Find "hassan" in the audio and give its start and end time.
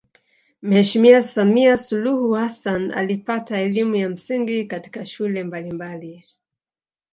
2.33-2.91